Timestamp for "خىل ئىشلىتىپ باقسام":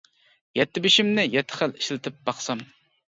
1.59-2.65